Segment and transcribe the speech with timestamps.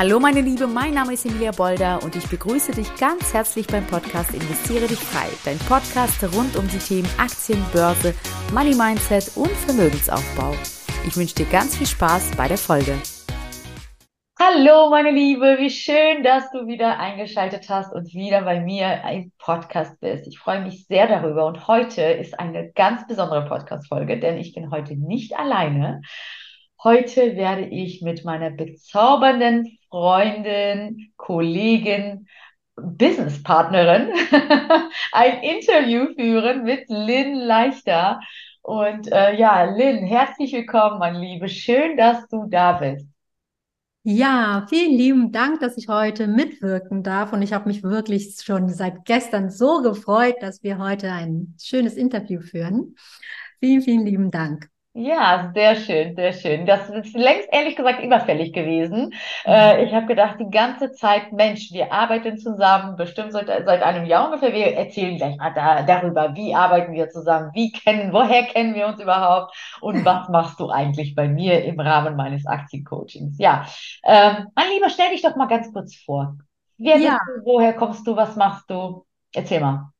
[0.00, 3.86] Hallo meine Liebe, mein Name ist Emilia Bolder und ich begrüße dich ganz herzlich beim
[3.86, 8.14] Podcast Investiere dich frei, dein Podcast rund um die Themen Aktien, Börse,
[8.50, 10.54] Money Mindset und Vermögensaufbau.
[11.06, 12.94] Ich wünsche dir ganz viel Spaß bei der Folge.
[14.38, 19.32] Hallo meine Liebe, wie schön, dass du wieder eingeschaltet hast und wieder bei mir im
[19.36, 20.26] Podcast bist.
[20.26, 24.70] Ich freue mich sehr darüber und heute ist eine ganz besondere Podcast-Folge, denn ich bin
[24.70, 26.00] heute nicht alleine.
[26.82, 32.28] Heute werde ich mit meiner bezaubernden Freundin, Kollegin,
[32.76, 34.10] Businesspartnerin
[35.12, 38.20] ein Interview führen mit Lynn Leichter.
[38.62, 41.48] Und äh, ja, Lynn, herzlich willkommen, mein Liebe.
[41.48, 43.06] Schön, dass du da bist.
[44.02, 47.32] Ja, vielen lieben Dank, dass ich heute mitwirken darf.
[47.32, 51.96] Und ich habe mich wirklich schon seit gestern so gefreut, dass wir heute ein schönes
[51.96, 52.94] Interview führen.
[53.58, 54.70] Vielen, vielen lieben Dank.
[54.92, 56.66] Ja, sehr schön, sehr schön.
[56.66, 59.14] Das ist längst ehrlich gesagt überfällig gewesen.
[59.44, 59.86] Äh, mhm.
[59.86, 64.26] ich habe gedacht, die ganze Zeit, Mensch, wir arbeiten zusammen, bestimmt seit, seit einem Jahr
[64.26, 64.52] ungefähr.
[64.52, 68.88] Wir erzählen gleich mal da, darüber, wie arbeiten wir zusammen, wie kennen, woher kennen wir
[68.88, 73.38] uns überhaupt und was machst du eigentlich bei mir im Rahmen meines Aktiencoachings?
[73.38, 73.66] Ja,
[74.02, 76.36] ähm, mein Lieber, stell dich doch mal ganz kurz vor.
[76.78, 77.10] Wer ja.
[77.10, 77.44] bist du?
[77.44, 78.16] Woher kommst du?
[78.16, 79.06] Was machst du?
[79.32, 79.92] Erzähl mal.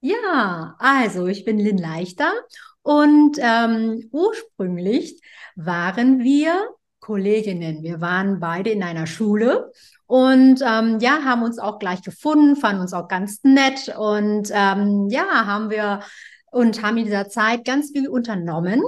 [0.00, 2.30] Ja, also ich bin Lynn Leichter
[2.88, 5.20] und ähm, ursprünglich
[5.56, 7.82] waren wir Kolleginnen.
[7.82, 9.72] Wir waren beide in einer Schule
[10.06, 15.08] und ähm, ja, haben uns auch gleich gefunden, fanden uns auch ganz nett und ähm,
[15.10, 16.00] ja, haben wir
[16.50, 18.80] und haben in dieser Zeit ganz viel unternommen,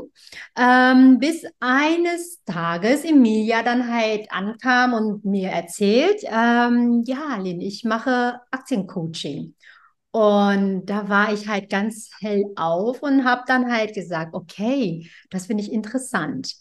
[0.56, 7.84] ähm, bis eines Tages Emilia dann halt ankam und mir erzählt, ähm, ja, Lynn, ich
[7.84, 9.54] mache Aktiencoaching.
[10.12, 15.46] Und da war ich halt ganz hell auf und habe dann halt gesagt, okay, das
[15.46, 16.54] finde ich interessant.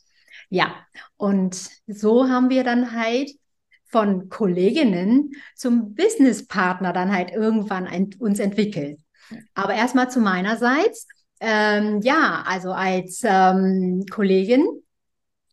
[0.50, 0.76] Ja,
[1.18, 3.32] und so haben wir dann halt
[3.86, 9.00] von Kolleginnen zum Businesspartner dann halt irgendwann ein, uns entwickelt.
[9.56, 11.08] Aber erstmal zu meinerseits.
[11.40, 14.66] Ähm, ja, also als ähm, Kollegin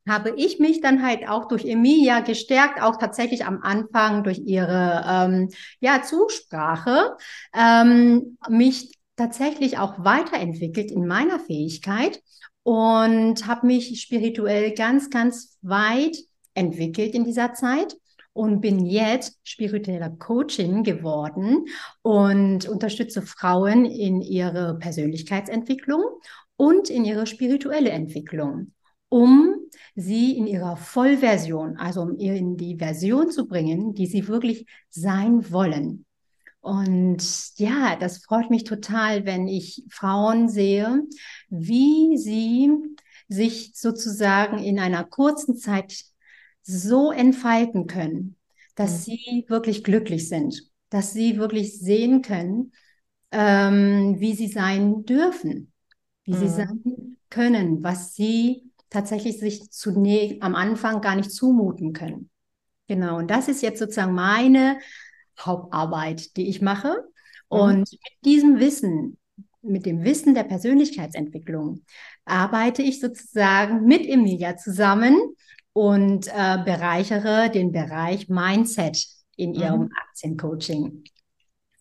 [0.07, 5.05] habe ich mich dann halt auch durch Emilia gestärkt, auch tatsächlich am Anfang durch ihre
[5.09, 5.51] ähm,
[5.81, 7.17] ja, Zusprache,
[7.55, 12.21] ähm, mich tatsächlich auch weiterentwickelt in meiner Fähigkeit
[12.63, 16.17] und habe mich spirituell ganz, ganz weit
[16.55, 17.97] entwickelt in dieser Zeit
[18.33, 21.65] und bin jetzt spiritueller Coaching geworden
[22.03, 26.03] und unterstütze Frauen in ihre Persönlichkeitsentwicklung
[26.57, 28.73] und in ihre spirituelle Entwicklung
[29.09, 29.55] um
[29.95, 34.67] sie in ihrer Vollversion, also um ihr in die Version zu bringen, die sie wirklich
[34.91, 36.05] sein wollen.
[36.61, 41.05] Und ja, das freut mich total, wenn ich Frauen sehe,
[41.49, 42.73] wie sie
[43.29, 46.05] sich sozusagen in einer kurzen Zeit
[46.63, 48.37] so entfalten können,
[48.75, 49.13] dass mhm.
[49.13, 52.73] sie wirklich glücklich sind, dass sie wirklich sehen können,
[53.31, 55.73] ähm, wie sie sein dürfen,
[56.25, 56.39] wie mhm.
[56.39, 62.31] sie sein können, was sie tatsächlich sich zunächst am Anfang gar nicht zumuten können.
[62.89, 64.79] Genau, und das ist jetzt sozusagen meine
[65.39, 67.05] Hauptarbeit, die ich mache.
[67.51, 67.59] Mhm.
[67.59, 69.19] Und mit diesem Wissen,
[69.63, 71.83] mit dem Wissen der Persönlichkeitsentwicklung,
[72.25, 75.17] arbeite ich sozusagen mit Emilia zusammen
[75.73, 79.05] und äh, bereichere den Bereich Mindset
[79.37, 79.91] in ihrem mhm.
[80.09, 81.05] Aktiencoaching.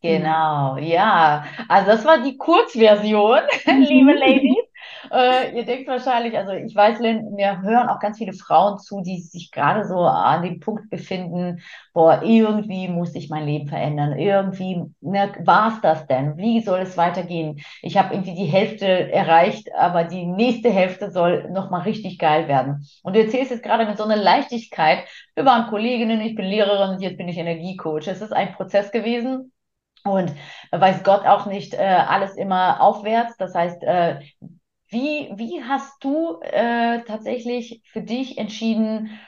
[0.02, 1.46] Genau, ja.
[1.68, 4.65] Also das war die Kurzversion, liebe Ladies.
[5.12, 9.02] Äh, ihr denkt wahrscheinlich, also ich weiß, Lynn, mir hören auch ganz viele Frauen zu,
[9.02, 11.62] die sich gerade so an dem Punkt befinden,
[11.94, 14.18] boah, irgendwie muss ich mein Leben verändern.
[14.18, 16.38] Irgendwie, ne, war es das denn?
[16.38, 17.62] Wie soll es weitergehen?
[17.82, 22.88] Ich habe irgendwie die Hälfte erreicht, aber die nächste Hälfte soll nochmal richtig geil werden.
[23.04, 25.00] Und du erzählst jetzt gerade mit so einer Leichtigkeit,
[25.36, 28.08] wir waren Kolleginnen, ich bin Lehrerin, jetzt bin ich Energiecoach.
[28.08, 29.52] Es ist ein Prozess gewesen,
[30.06, 30.32] und
[30.72, 33.38] weiß Gott auch nicht äh, alles immer aufwärts.
[33.38, 34.20] Das heißt, äh,
[34.96, 39.20] wie, wie hast du äh, tatsächlich für dich entschieden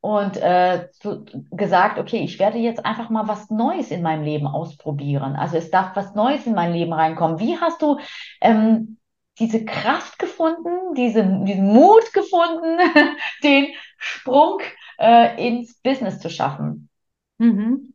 [0.00, 4.46] und äh, zu, gesagt, okay, ich werde jetzt einfach mal was Neues in meinem Leben
[4.46, 5.36] ausprobieren.
[5.36, 7.38] Also es darf was Neues in mein Leben reinkommen.
[7.38, 7.98] Wie hast du
[8.40, 8.96] ähm,
[9.38, 12.78] diese Kraft gefunden, diese, diesen Mut gefunden,
[13.44, 13.68] den
[13.98, 14.60] Sprung
[14.98, 16.88] äh, ins Business zu schaffen?
[17.36, 17.92] Mhm.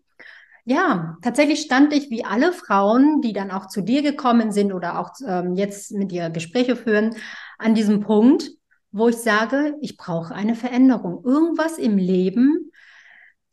[0.68, 5.00] Ja, tatsächlich stand ich wie alle Frauen, die dann auch zu dir gekommen sind oder
[5.00, 7.16] auch ähm, jetzt mit dir Gespräche führen,
[7.60, 8.50] an diesem Punkt,
[8.92, 11.24] wo ich sage, ich brauche eine Veränderung.
[11.24, 12.72] Irgendwas im Leben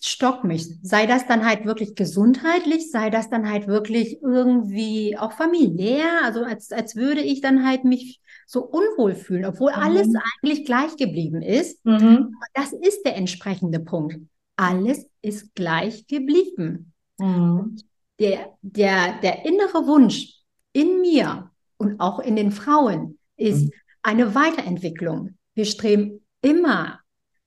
[0.00, 0.66] stockt mich.
[0.82, 6.44] Sei das dann halt wirklich gesundheitlich, sei das dann halt wirklich irgendwie auch familiär, also
[6.44, 9.78] als, als würde ich dann halt mich so unwohl fühlen, obwohl mhm.
[9.78, 10.08] alles
[10.40, 11.84] eigentlich gleich geblieben ist.
[11.84, 12.34] Mhm.
[12.54, 14.18] Das ist der entsprechende Punkt.
[14.56, 16.91] alles ist gleich geblieben.
[17.22, 17.76] Mhm.
[18.18, 20.34] Der, der, der innere Wunsch
[20.72, 23.72] in mir und auch in den Frauen ist Mhm.
[24.02, 25.36] eine Weiterentwicklung.
[25.54, 27.00] Wir streben immer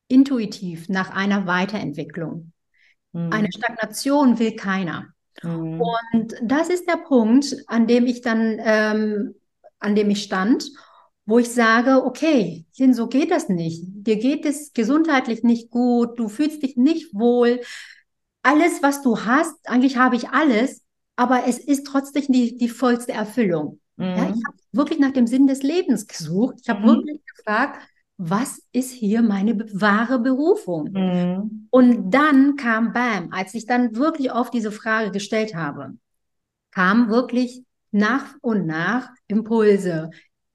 [0.07, 2.51] intuitiv nach einer Weiterentwicklung.
[3.29, 3.51] Eine Mhm.
[3.51, 5.07] Stagnation will keiner.
[5.43, 5.95] Mhm.
[6.13, 9.35] Und das ist der Punkt, an dem ich dann, ähm,
[9.79, 10.71] an dem ich stand,
[11.25, 13.83] wo ich sage, okay, so geht das nicht.
[13.85, 17.61] Dir geht es gesundheitlich nicht gut, du fühlst dich nicht wohl.
[18.45, 20.83] Alles, was du hast, eigentlich habe ich alles,
[21.15, 23.79] aber es ist trotzdem die, die vollste Erfüllung.
[24.15, 24.45] Ja, ich Mhm.
[24.47, 26.57] habe wirklich nach dem Sinn des Lebens gesucht.
[26.61, 26.85] Ich habe Mhm.
[26.85, 27.81] wirklich gefragt,
[28.17, 30.99] was ist hier meine wahre Berufung?
[30.99, 31.67] Mhm.
[31.71, 35.97] Und dann kam Bam, als ich dann wirklich auf diese Frage gestellt habe,
[36.71, 40.11] kamen wirklich nach und nach Impulse,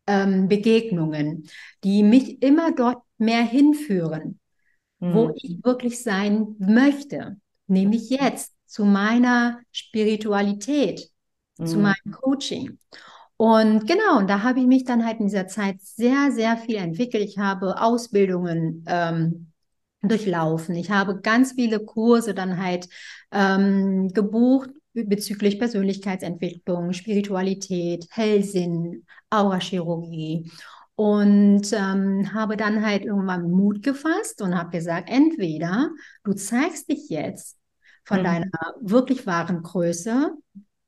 [0.06, 1.48] ähm, Begegnungen,
[1.84, 4.40] die mich immer dort mehr hinführen,
[5.06, 5.40] wo Mhm.
[5.42, 7.38] ich wirklich sein möchte,
[7.70, 11.10] nämlich jetzt zu meiner Spiritualität,
[11.64, 11.80] zu Mhm.
[11.80, 12.78] meinem Coaching.
[13.36, 16.76] Und genau, und da habe ich mich dann halt in dieser Zeit sehr, sehr viel
[16.76, 17.24] entwickelt.
[17.24, 19.52] Ich habe Ausbildungen ähm,
[20.02, 20.74] durchlaufen.
[20.74, 22.88] Ich habe ganz viele Kurse dann halt
[23.32, 30.50] ähm, gebucht bezüglich Persönlichkeitsentwicklung, Spiritualität, Hellsinn, Aurachirurgie.
[30.96, 35.90] Und ähm, habe dann halt irgendwann Mut gefasst und habe gesagt, entweder
[36.24, 37.56] du zeigst dich jetzt
[38.10, 38.24] von Mhm.
[38.24, 40.32] deiner wirklich wahren Größe,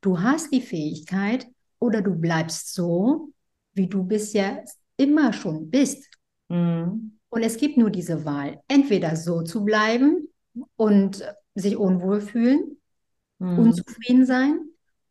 [0.02, 1.46] du hast die Fähigkeit,
[1.78, 3.30] oder du bleibst so,
[3.74, 4.64] wie du bisher
[4.96, 6.08] immer schon bist.
[6.48, 7.18] Mhm.
[7.30, 10.28] Und es gibt nur diese Wahl, entweder so zu bleiben
[10.76, 11.24] und
[11.54, 12.76] sich unwohl fühlen,
[13.40, 13.62] Mhm.
[13.62, 14.60] unzufrieden sein,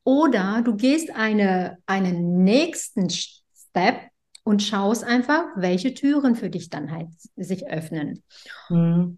[0.04, 4.10] oder du gehst eine, einen nächsten Step
[4.44, 8.24] und schaust einfach, welche Türen für dich dann halt sich öffnen.
[8.70, 9.18] Mhm.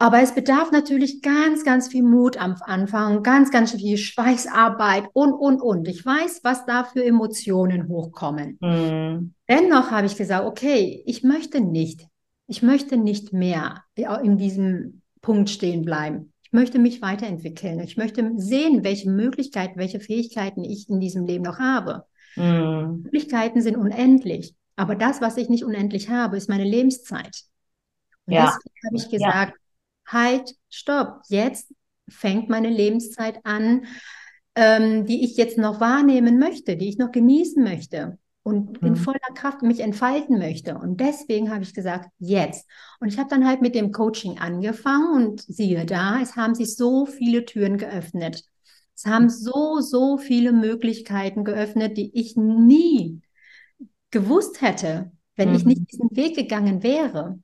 [0.00, 5.32] Aber es bedarf natürlich ganz, ganz viel Mut am Anfang, ganz, ganz viel Schweißarbeit und,
[5.32, 5.88] und, und.
[5.88, 8.58] Ich weiß, was da für Emotionen hochkommen.
[8.60, 9.34] Mhm.
[9.48, 12.06] Dennoch habe ich gesagt, okay, ich möchte nicht,
[12.46, 13.82] ich möchte nicht mehr
[14.22, 16.32] in diesem Punkt stehen bleiben.
[16.42, 17.80] Ich möchte mich weiterentwickeln.
[17.80, 22.04] Ich möchte sehen, welche Möglichkeiten, welche Fähigkeiten ich in diesem Leben noch habe.
[22.36, 23.00] Mhm.
[23.02, 27.42] Möglichkeiten sind unendlich, aber das, was ich nicht unendlich habe, ist meine Lebenszeit.
[28.26, 28.44] Und Ja.
[28.44, 29.58] deswegen habe ich gesagt,
[30.08, 31.72] halt, stopp, jetzt
[32.08, 33.86] fängt meine Lebenszeit an,
[34.54, 38.96] ähm, die ich jetzt noch wahrnehmen möchte, die ich noch genießen möchte und in Mhm.
[38.96, 40.76] voller Kraft mich entfalten möchte.
[40.76, 42.66] Und deswegen habe ich gesagt, jetzt.
[43.00, 46.74] Und ich habe dann halt mit dem Coaching angefangen und siehe da, es haben sich
[46.76, 48.42] so viele Türen geöffnet.
[48.96, 53.20] Es haben so, so viele Möglichkeiten geöffnet, die ich nie
[54.10, 55.66] gewusst hätte, wenn ich Mhm.
[55.66, 57.38] nicht diesen Weg gegangen wäre.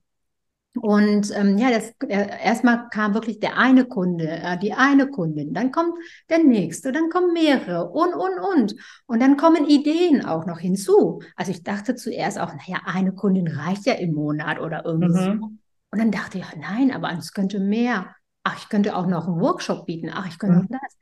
[0.81, 5.53] Und ähm, ja, das äh, erstmal kam wirklich der eine Kunde, äh, die eine Kundin,
[5.53, 5.93] dann kommt
[6.29, 8.75] der nächste, dann kommen mehrere und und und
[9.05, 11.21] und dann kommen Ideen auch noch hinzu.
[11.35, 15.31] Also ich dachte zuerst auch, naja, eine Kundin reicht ja im Monat oder irgendwie so.
[15.31, 15.59] Mhm.
[15.91, 18.13] Und dann dachte ich, nein, aber es könnte mehr.
[18.43, 20.09] Ach, ich könnte auch noch einen Workshop bieten.
[20.13, 20.67] Ach, ich könnte Mhm.
[20.69, 20.97] das.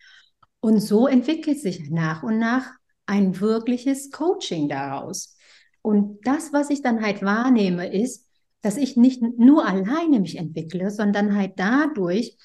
[0.59, 2.71] Und so entwickelt sich nach und nach
[3.05, 5.35] ein wirkliches Coaching daraus.
[5.81, 8.29] Und das, was ich dann halt wahrnehme, ist,
[8.63, 12.37] dass ich nicht nur alleine mich entwickle, sondern halt dadurch,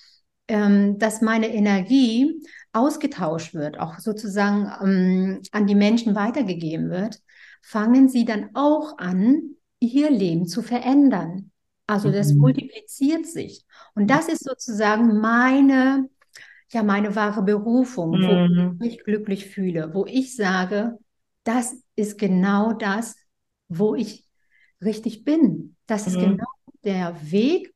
[0.49, 7.21] ähm, dass meine Energie ausgetauscht wird, auch sozusagen ähm, an die Menschen weitergegeben wird,
[7.63, 11.53] fangen sie dann auch an, ihr Leben zu verändern.
[11.87, 12.39] Also das Mhm.
[12.39, 13.65] multipliziert sich.
[13.95, 16.11] Und das ist sozusagen meine,
[16.71, 18.79] ja, meine wahre Berufung, wo ich Mhm.
[18.79, 20.99] mich glücklich fühle, wo ich sage,
[21.45, 23.17] das ist genau das,
[23.69, 24.28] wo ich
[24.83, 25.77] richtig bin.
[25.87, 26.19] Das ist Mhm.
[26.19, 26.47] genau
[26.85, 27.75] der Weg,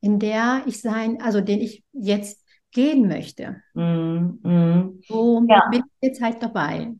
[0.00, 3.62] in der ich sein, also den ich jetzt gehen möchte.
[3.74, 4.38] Mhm.
[4.44, 5.02] Mhm.
[5.08, 5.62] So Ja.
[5.64, 6.92] bin ich jetzt halt dabei.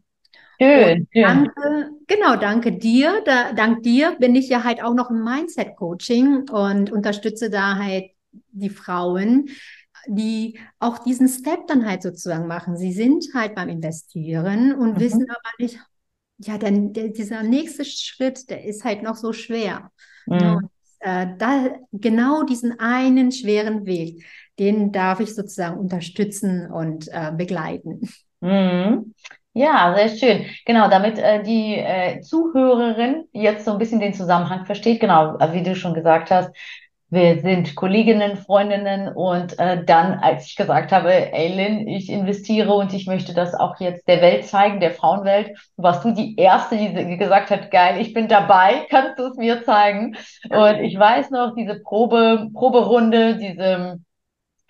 [0.60, 1.52] Schön, schön.
[1.52, 3.22] danke, genau, danke dir.
[3.24, 8.06] Da, dank dir bin ich ja halt auch noch im Mindset-Coaching und unterstütze da halt
[8.52, 9.48] die Frauen,
[10.08, 12.76] die auch diesen Step dann halt sozusagen machen.
[12.76, 14.98] Sie sind halt beim Investieren und Mhm.
[14.98, 15.78] wissen aber nicht,
[16.44, 19.90] ja, denn der, dieser nächste Schritt, der ist halt noch so schwer.
[20.26, 20.36] Ne?
[20.36, 20.56] Mhm.
[20.56, 20.70] Und,
[21.00, 24.24] äh, da, genau diesen einen schweren Weg,
[24.58, 28.00] den darf ich sozusagen unterstützen und äh, begleiten.
[28.40, 29.14] Mhm.
[29.54, 30.46] Ja, sehr schön.
[30.64, 35.00] Genau, damit äh, die äh, Zuhörerin jetzt so ein bisschen den Zusammenhang versteht.
[35.00, 36.50] Genau, äh, wie du schon gesagt hast,
[37.12, 42.94] wir sind Kolleginnen, Freundinnen und äh, dann, als ich gesagt habe, Eileen, ich investiere und
[42.94, 47.18] ich möchte das auch jetzt der Welt zeigen, der Frauenwelt, warst du die Erste, die,
[47.18, 50.16] gesagt hat, geil, ich bin dabei, kannst du es mir zeigen?
[50.48, 53.98] Und ich weiß noch, diese Probe, Proberunde, diese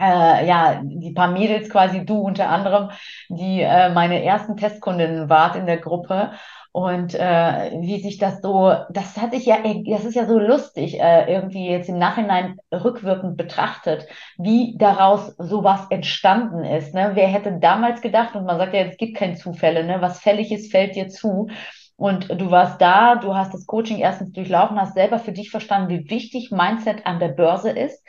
[0.00, 2.90] äh, ja, die paar Mädels quasi, du unter anderem,
[3.28, 6.32] die äh, meine ersten Testkundinnen wart in der Gruppe.
[6.72, 10.98] Und äh, wie sich das so, das hat sich ja, das ist ja so lustig,
[10.98, 14.06] äh, irgendwie jetzt im Nachhinein rückwirkend betrachtet,
[14.38, 16.94] wie daraus sowas entstanden ist.
[16.94, 17.10] Ne?
[17.12, 20.00] Wer hätte damals gedacht, und man sagt ja, es gibt keine Zufälle, ne?
[20.00, 21.48] was fällig ist, fällt dir zu.
[21.96, 25.90] Und du warst da, du hast das Coaching erstens durchlaufen, hast selber für dich verstanden,
[25.90, 28.02] wie wichtig Mindset an der Börse ist.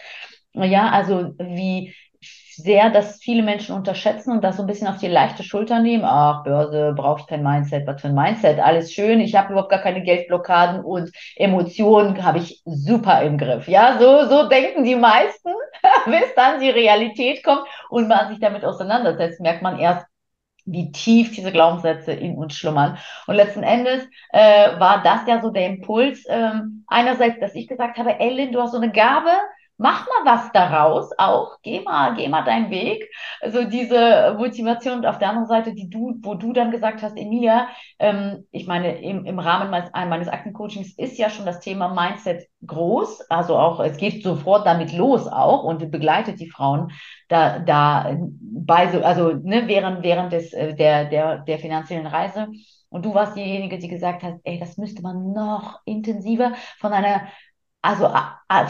[0.54, 1.94] Ja, also wie
[2.56, 6.04] sehr, dass viele Menschen unterschätzen und das so ein bisschen auf die leichte Schulter nehmen.
[6.06, 9.72] Ach, Börse, brauche ich kein Mindset, was für ein Mindset, alles schön, ich habe überhaupt
[9.72, 13.68] gar keine Geldblockaden und Emotionen habe ich super im Griff.
[13.68, 15.50] Ja, so, so denken die meisten,
[16.06, 20.06] bis dann die Realität kommt und man sich damit auseinandersetzt, merkt man erst,
[20.66, 22.98] wie tief diese Glaubenssätze in uns schlummern.
[23.28, 27.98] Und letzten Endes äh, war das ja so der Impuls, ähm, einerseits, dass ich gesagt
[27.98, 29.32] habe, Ellen, du hast so eine Gabe,
[29.84, 33.06] mach mal was daraus auch, geh mal, geh mal deinen Weg.
[33.42, 37.18] Also diese Motivation und auf der anderen Seite, die du, wo du dann gesagt hast,
[37.18, 37.68] Emilia,
[38.00, 42.48] ähm, ich meine, im, im Rahmen meines, meines Aktencoachings ist ja schon das Thema Mindset
[42.66, 43.30] groß.
[43.30, 46.94] Also auch, es geht sofort damit los auch und begleitet die Frauen
[47.28, 52.48] da, da bei so, also ne, während, während des, äh, der, der, der finanziellen Reise.
[52.88, 57.24] Und du warst diejenige, die gesagt hat, ey, das müsste man noch intensiver von einer
[57.84, 58.08] also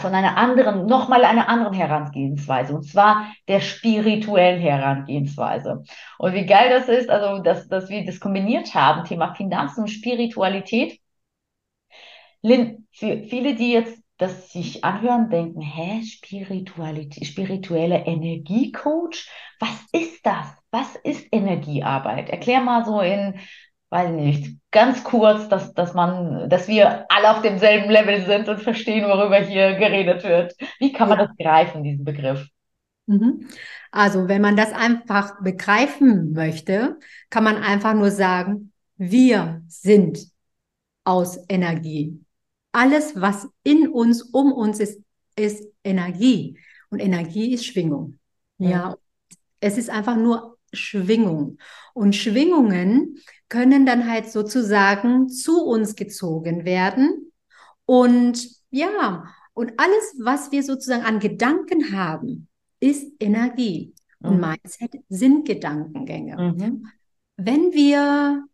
[0.00, 5.84] von einer anderen, nochmal einer anderen Herangehensweise, und zwar der spirituellen Herangehensweise.
[6.18, 9.88] Und wie geil das ist, also dass, dass wir das kombiniert haben, Thema Finanzen und
[9.88, 10.98] Spiritualität.
[12.42, 19.28] Lynn, für viele, die jetzt das sich anhören, denken, hä, Spiritualität, spirituelle Energiecoach,
[19.60, 20.46] was ist das?
[20.70, 22.30] Was ist Energiearbeit?
[22.30, 23.38] Erklär mal so in
[23.94, 28.60] weiß nicht, ganz kurz, dass, dass man, dass wir alle auf demselben Level sind und
[28.60, 30.56] verstehen, worüber hier geredet wird.
[30.80, 32.44] Wie kann man das greifen, diesen Begriff?
[33.06, 33.48] Mhm.
[33.92, 36.98] Also, wenn man das einfach begreifen möchte,
[37.30, 40.18] kann man einfach nur sagen, wir sind
[41.04, 42.20] aus Energie.
[42.72, 45.00] Alles, was in uns, um uns ist,
[45.36, 46.58] ist Energie.
[46.90, 48.18] Und Energie ist Schwingung.
[48.58, 48.70] Ja.
[48.70, 48.94] ja.
[49.60, 51.58] Es ist einfach nur Schwingung.
[51.92, 57.32] Und Schwingungen können dann halt sozusagen zu uns gezogen werden.
[57.86, 62.48] Und ja, und alles, was wir sozusagen an Gedanken haben,
[62.80, 63.94] ist Energie.
[64.20, 64.40] Und mhm.
[64.40, 66.36] Mindset sind Gedankengänge.
[66.36, 66.86] Mhm.
[67.36, 68.44] Wenn wir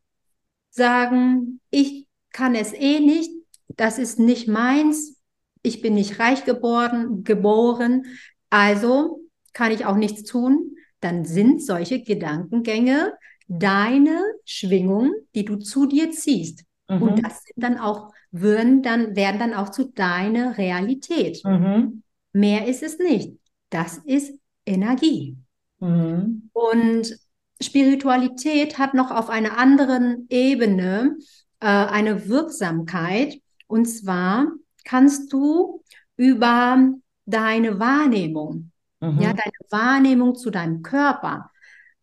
[0.70, 3.30] sagen, ich kann es eh nicht,
[3.68, 5.16] das ist nicht meins,
[5.62, 8.06] ich bin nicht reich geboren, geboren,
[8.50, 9.20] also
[9.52, 13.12] kann ich auch nichts tun, dann sind solche Gedankengänge
[13.48, 16.64] deine Schwingung, die du zu dir ziehst.
[16.88, 17.02] Mhm.
[17.02, 21.44] Und das sind dann auch, würden dann, werden dann auch zu deiner Realität.
[21.44, 22.02] Mhm.
[22.32, 23.32] Mehr ist es nicht.
[23.70, 25.36] Das ist Energie.
[25.80, 26.50] Mhm.
[26.52, 27.16] Und
[27.60, 31.16] Spiritualität hat noch auf einer anderen Ebene
[31.60, 33.40] äh, eine Wirksamkeit.
[33.66, 34.46] Und zwar
[34.84, 35.82] kannst du
[36.16, 36.92] über
[37.26, 38.69] deine Wahrnehmung,
[39.00, 39.20] mhm.
[39.20, 41.50] ja, deine Wahrnehmung zu deinem Körper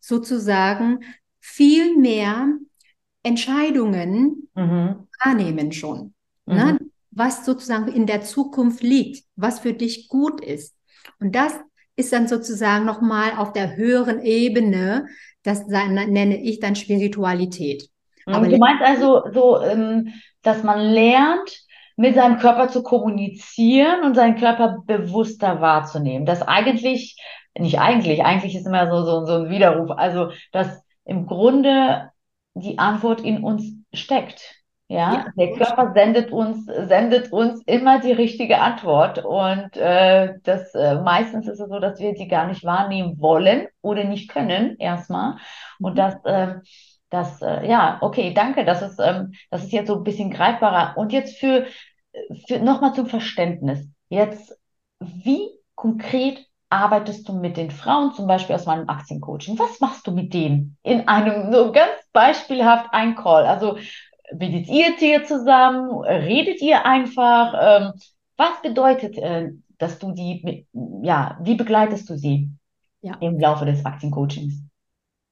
[0.00, 1.00] sozusagen
[1.40, 2.48] viel mehr
[3.22, 5.08] Entscheidungen mhm.
[5.24, 6.14] wahrnehmen schon.
[6.46, 6.54] Mhm.
[6.54, 6.78] Ne?
[7.10, 10.76] Was sozusagen in der Zukunft liegt, was für dich gut ist.
[11.20, 11.54] Und das
[11.96, 15.06] ist dann sozusagen nochmal auf der höheren Ebene,
[15.42, 17.88] das nenne ich dann Spiritualität.
[18.26, 18.34] Mhm.
[18.34, 20.12] Aber du meinst also so, ähm,
[20.42, 21.64] dass man lernt,
[21.98, 26.26] mit seinem Körper zu kommunizieren und seinen Körper bewusster wahrzunehmen.
[26.26, 27.20] Das eigentlich,
[27.58, 29.90] nicht eigentlich, eigentlich ist immer so, so, so ein Widerruf.
[29.90, 32.12] Also, dass im Grunde
[32.54, 34.40] die Antwort in uns steckt.
[34.86, 39.24] Ja, ja der Körper sendet uns, sendet uns immer die richtige Antwort.
[39.24, 43.66] Und äh, das äh, meistens ist es so, dass wir die gar nicht wahrnehmen wollen
[43.82, 45.34] oder nicht können, erstmal.
[45.80, 45.96] Und mhm.
[45.96, 46.54] das, äh,
[47.10, 48.64] das, äh, ja, okay, danke.
[48.64, 50.96] Das ist, ähm, das ist jetzt so ein bisschen greifbarer.
[50.96, 51.66] Und jetzt für,
[52.46, 53.88] für nochmal zum Verständnis.
[54.08, 54.56] Jetzt,
[55.00, 59.58] wie konkret arbeitest du mit den Frauen, zum Beispiel aus meinem Aktiencoaching?
[59.58, 63.46] Was machst du mit denen in einem so ganz beispielhaft ein Call?
[63.46, 63.78] Also
[64.36, 65.90] meditiert ihr zusammen?
[66.02, 67.54] Redet ihr einfach?
[67.60, 67.92] Ähm,
[68.36, 70.66] was bedeutet, äh, dass du die,
[71.02, 72.50] ja, wie begleitest du sie
[73.00, 73.16] ja.
[73.20, 74.62] im Laufe des Aktiencoachings?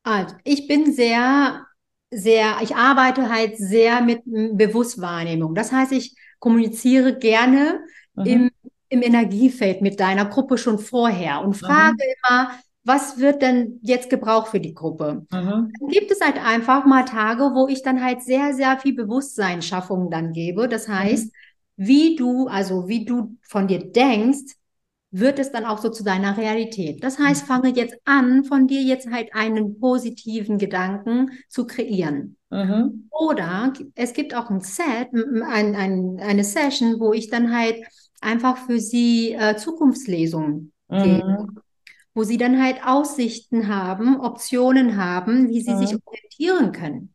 [0.07, 1.67] Also, ich bin sehr,
[2.11, 5.55] sehr, ich arbeite halt sehr mit Bewusstwahrnehmung.
[5.55, 7.81] Das heißt, ich kommuniziere gerne
[8.15, 8.25] mhm.
[8.25, 8.51] im
[8.89, 12.15] im Energiefeld mit deiner Gruppe schon vorher und frage mhm.
[12.29, 12.51] immer,
[12.85, 15.27] was wird denn jetzt gebraucht für die Gruppe?
[15.33, 15.73] Mhm.
[15.81, 20.11] Dann gibt es halt einfach mal Tage, wo ich dann halt sehr, sehr viel Bewusstseinsschaffung
[20.11, 20.69] dann gebe.
[20.69, 20.99] Das mhm.
[20.99, 21.87] heißt, mhm.
[21.87, 24.55] wie du, also wie du von dir denkst,
[25.19, 27.03] wird es dann auch so zu deiner Realität.
[27.03, 32.37] Das heißt, fange jetzt an, von dir jetzt halt einen positiven Gedanken zu kreieren.
[32.51, 33.09] Mhm.
[33.11, 37.77] Oder es gibt auch ein Set, ein, ein, eine Session, wo ich dann halt
[38.21, 40.99] einfach für sie äh, Zukunftslesungen Mhm.
[40.99, 41.47] gebe,
[42.15, 46.01] wo sie dann halt Aussichten haben, Optionen haben, wie sie sich Mhm.
[46.07, 47.15] orientieren können.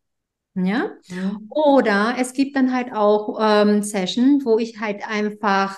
[0.56, 0.92] Ja?
[1.10, 1.50] Mhm.
[1.50, 5.78] Oder es gibt dann halt auch ähm, Session, wo ich halt einfach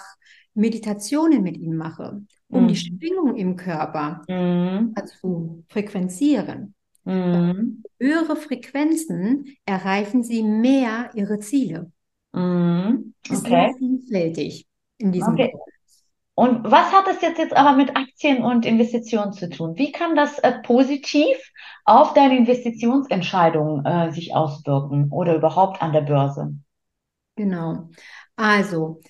[0.53, 2.77] Meditationen mit ihnen mache, um die Mhm.
[2.77, 5.03] Schwingung im Körper Mhm.
[5.22, 6.75] zu frequenzieren.
[7.05, 7.83] Mhm.
[8.00, 11.91] Höhere Frequenzen erreichen sie mehr ihre Ziele.
[12.33, 13.13] Mhm.
[13.27, 13.48] Ist Okay.
[13.48, 14.65] sehr vielfältig
[14.98, 15.53] in diesem Okay.
[16.36, 19.77] Und was hat es jetzt, jetzt aber mit Aktien und Investitionen zu tun?
[19.77, 21.38] Wie kann das äh, positiv
[21.86, 26.55] auf deine Investitionsentscheidungen äh, sich auswirken oder überhaupt an der Börse?
[27.36, 27.89] Genau.
[28.36, 29.01] Also,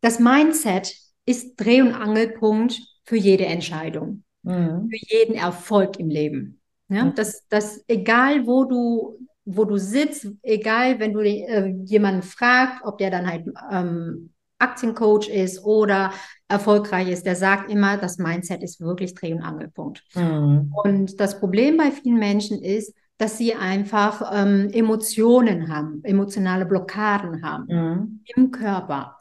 [0.00, 4.88] das Mindset ist Dreh- und Angelpunkt für jede Entscheidung, Mhm.
[4.90, 6.60] für jeden Erfolg im Leben.
[6.88, 7.14] Ja, Mhm.
[7.14, 12.98] das, das, egal wo du, wo du sitzt, egal wenn du äh, jemanden fragst, ob
[12.98, 16.12] der dann halt ähm, Aktiencoach ist oder
[16.48, 20.02] erfolgreich ist, der sagt immer, das Mindset ist wirklich Dreh- und Angelpunkt.
[20.14, 20.72] Mhm.
[20.84, 27.42] Und das Problem bei vielen Menschen ist, dass sie einfach ähm, Emotionen haben, emotionale Blockaden
[27.44, 28.20] haben Mhm.
[28.36, 29.18] im Körper.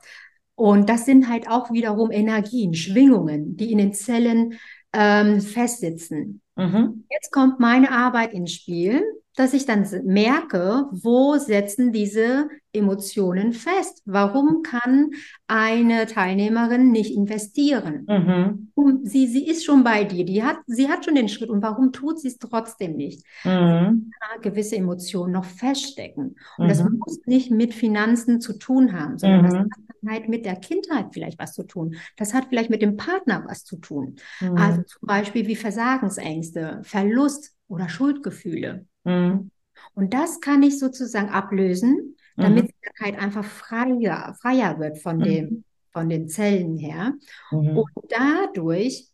[0.56, 4.54] Und das sind halt auch wiederum Energien, Schwingungen, die in den Zellen
[4.94, 6.42] ähm, festsitzen.
[6.56, 7.04] Mhm.
[7.10, 9.04] Jetzt kommt meine Arbeit ins Spiel,
[9.36, 14.02] dass ich dann merke, wo setzen diese Emotionen fest?
[14.06, 15.12] Warum kann
[15.48, 18.06] eine Teilnehmerin nicht investieren?
[18.08, 18.72] Mhm.
[19.04, 21.92] Sie, sie ist schon bei dir, die hat, sie hat schon den Schritt und warum
[21.92, 23.26] tut sie es trotzdem nicht?
[23.44, 24.12] Mhm.
[24.42, 26.38] Gewisse Emotionen noch feststecken.
[26.58, 27.00] Und das Mhm.
[27.00, 29.60] muss nicht mit Finanzen zu tun haben, sondern das Mhm.
[29.60, 29.70] hat
[30.10, 31.96] halt mit der Kindheit vielleicht was zu tun.
[32.18, 34.16] Das hat vielleicht mit dem Partner was zu tun.
[34.56, 34.86] Also Mhm.
[34.88, 38.86] zum Beispiel wie Versagensängste, Verlust oder Schuldgefühle.
[39.06, 39.50] Mhm.
[39.94, 42.44] Und das kann ich sozusagen ablösen, Mhm.
[42.44, 45.63] damit es dann halt einfach freier, freier wird von dem, Mhm.
[45.91, 47.13] von den Zellen her.
[47.52, 47.78] Mhm.
[47.78, 49.08] Und dadurch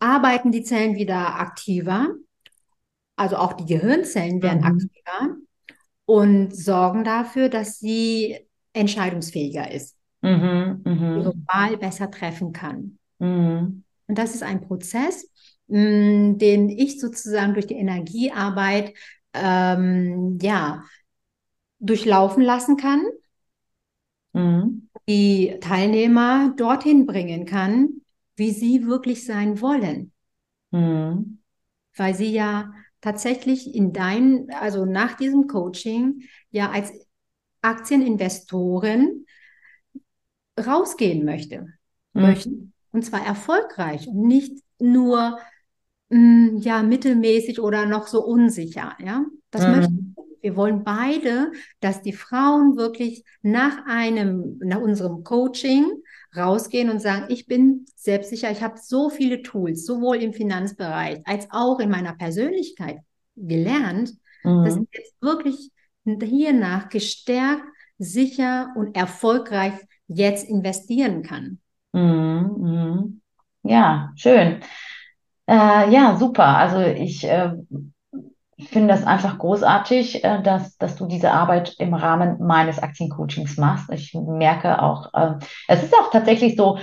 [0.00, 2.14] arbeiten die Zellen wieder aktiver,
[3.16, 4.64] also auch die Gehirnzellen werden Mhm.
[4.64, 5.36] aktiver
[6.06, 8.38] und sorgen dafür, dass sie
[8.72, 10.82] entscheidungsfähiger ist, Mhm.
[11.14, 11.46] ihre Mhm.
[11.46, 12.98] Wahl besser treffen kann.
[13.18, 13.84] Mhm.
[14.06, 15.30] Und das ist ein Prozess,
[15.68, 18.94] mh, den ich sozusagen durch die Energiearbeit
[19.34, 20.84] ähm, ja,
[21.80, 23.02] durchlaufen lassen kann,
[24.34, 24.88] Mhm.
[25.08, 28.02] die Teilnehmer dorthin bringen kann,
[28.36, 30.12] wie sie wirklich sein wollen.
[30.72, 31.38] Mhm.
[31.96, 36.92] weil sie ja tatsächlich in dein, also nach diesem Coaching ja als
[37.62, 39.26] Aktieninvestorin
[40.66, 41.66] rausgehen möchte.
[42.14, 42.72] Mhm.
[42.92, 45.38] Und zwar erfolgreich und nicht nur
[46.10, 49.24] mh, ja mittelmäßig oder noch so unsicher, ja.
[49.50, 50.14] Das möchten Mhm.
[50.16, 50.24] wir.
[50.40, 55.84] Wir wollen beide, dass die Frauen wirklich nach einem, nach unserem Coaching
[56.36, 61.48] rausgehen und sagen, ich bin selbstsicher, ich habe so viele Tools, sowohl im Finanzbereich als
[61.50, 62.98] auch in meiner Persönlichkeit
[63.36, 64.14] gelernt,
[64.60, 64.88] dass ich Mhm.
[64.92, 65.70] jetzt wirklich
[66.04, 67.64] hiernach gestärkt,
[67.98, 69.74] sicher und erfolgreich
[70.08, 71.60] jetzt investieren kann.
[71.92, 72.54] Mhm.
[72.58, 73.20] Mhm.
[73.62, 74.60] Ja, schön.
[75.46, 76.56] Äh, ja, super.
[76.58, 77.52] Also ich äh,
[78.66, 83.90] finde das einfach großartig, äh, dass, dass du diese Arbeit im Rahmen meines Aktiencoachings machst.
[83.92, 85.34] Ich merke auch, äh,
[85.68, 86.78] es ist auch tatsächlich so,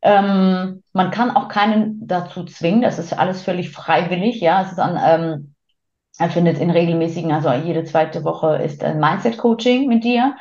[0.00, 2.82] ähm, man kann auch keinen dazu zwingen.
[2.82, 4.40] Das ist alles völlig freiwillig.
[4.40, 5.54] Ja, es ist an, ähm,
[6.18, 10.34] er findet in regelmäßigen, also jede zweite Woche ist ein Mindset-Coaching mit dir.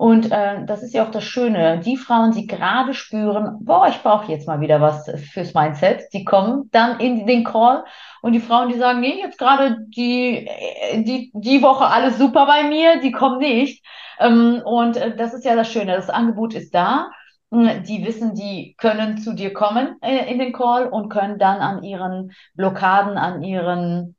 [0.00, 1.78] Und äh, das ist ja auch das Schöne.
[1.80, 6.24] Die Frauen, die gerade spüren, boah, ich brauche jetzt mal wieder was fürs Mindset, die
[6.24, 7.84] kommen dann in den Call.
[8.22, 12.46] Und die Frauen, die sagen, nee, jetzt gerade die, äh, die, die Woche alles super
[12.46, 13.84] bei mir, die kommen nicht.
[14.18, 15.96] Ähm, und äh, das ist ja das Schöne.
[15.96, 17.10] Das Angebot ist da.
[17.50, 21.82] Die wissen, die können zu dir kommen äh, in den Call und können dann an
[21.82, 24.16] ihren Blockaden, an ihren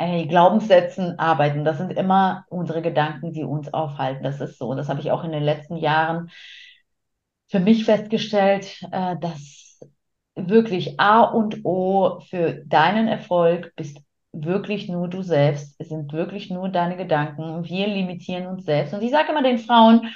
[0.00, 1.62] Ey, Glaubenssätzen arbeiten.
[1.62, 4.24] Das sind immer unsere Gedanken, die uns aufhalten.
[4.24, 4.74] Das ist so.
[4.74, 6.30] Das habe ich auch in den letzten Jahren
[7.48, 9.78] für mich festgestellt, äh, dass
[10.34, 13.98] wirklich A und O für deinen Erfolg bist
[14.32, 15.74] wirklich nur du selbst.
[15.78, 17.64] Es sind wirklich nur deine Gedanken.
[17.64, 18.94] Wir limitieren uns selbst.
[18.94, 20.14] Und ich sage immer den Frauen,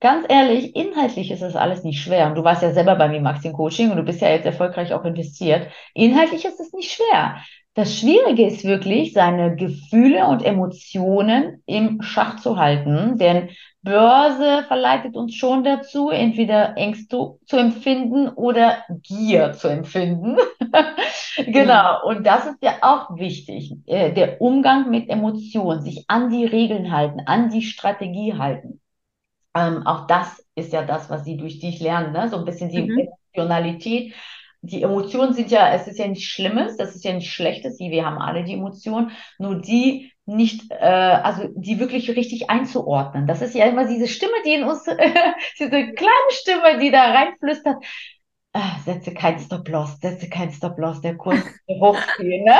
[0.00, 2.26] ganz ehrlich, inhaltlich ist das alles nicht schwer.
[2.26, 4.92] Und du warst ja selber bei mir im Aktiencoaching und du bist ja jetzt erfolgreich
[4.92, 5.68] auch investiert.
[5.94, 7.38] Inhaltlich ist es nicht schwer.
[7.74, 13.50] Das Schwierige ist wirklich, seine Gefühle und Emotionen im Schach zu halten, denn
[13.82, 20.36] Börse verleitet uns schon dazu, entweder Ängste zu empfinden oder Gier zu empfinden.
[21.46, 26.44] Genau, und das ist ja auch wichtig, äh, der Umgang mit Emotionen, sich an die
[26.44, 28.80] Regeln halten, an die Strategie halten.
[29.54, 32.28] Ähm, auch das ist ja das, was sie durch dich lernen, ne?
[32.28, 33.14] So ein bisschen die Mhm.
[33.34, 34.14] Emotionalität.
[34.66, 38.04] Die Emotionen sind ja, es ist ja nichts Schlimmes, das ist ja nichts Schlechtes, wir
[38.06, 43.26] haben alle die Emotionen, nur die nicht, äh, also die wirklich richtig einzuordnen.
[43.26, 44.84] Das ist ja immer diese Stimme, die in uns,
[45.58, 47.76] diese kleine Stimme, die da reinflüstert,
[48.52, 52.54] ah, setze keinen Stop-Loss, setze keinen Stop-Loss, der Kurs wird hochgehen, ne?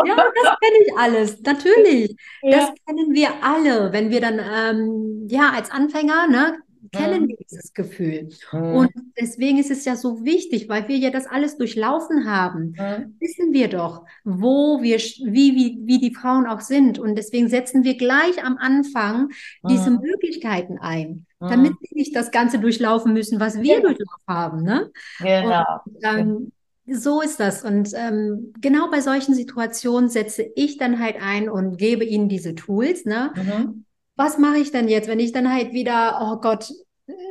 [0.00, 2.16] Ja, das kenne ich alles, natürlich.
[2.48, 2.74] Das Ja.
[2.86, 6.58] kennen wir alle, wenn wir dann, ähm, ja, als Anfänger, ne,
[6.94, 7.28] kennen Mhm.
[7.28, 8.28] wir dieses Gefühl.
[8.52, 9.12] Und Mhm.
[9.20, 13.16] deswegen ist es ja so wichtig, weil wir ja das alles durchlaufen haben, Mhm.
[13.20, 16.98] wissen wir doch, wo wir, wie, wie, wie die Frauen auch sind.
[16.98, 19.30] Und deswegen setzen wir gleich am Anfang
[19.68, 19.90] diese.
[19.90, 24.90] Möglichkeiten ein, damit sie nicht das Ganze durchlaufen müssen, was wir Genau, durchlaufen haben, ne?
[25.20, 25.64] Und genau.
[26.02, 26.52] ähm,
[26.86, 27.64] so ist das.
[27.64, 32.54] Und ähm, genau bei solchen Situationen setze ich dann halt ein und gebe ihnen diese
[32.54, 33.32] Tools, ne?
[33.36, 33.84] Mhm.
[34.16, 36.70] Was mache ich denn jetzt, wenn ich dann halt wieder, oh Gott,